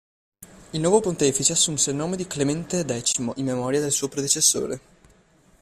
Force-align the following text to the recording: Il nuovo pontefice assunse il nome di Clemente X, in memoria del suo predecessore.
Il 0.73 0.81
nuovo 0.81 0.99
pontefice 0.99 1.51
assunse 1.51 1.91
il 1.91 1.95
nome 1.95 2.15
di 2.15 2.25
Clemente 2.25 2.83
X, 2.83 3.19
in 3.35 3.45
memoria 3.45 3.79
del 3.81 3.91
suo 3.91 4.09
predecessore. 4.09 4.79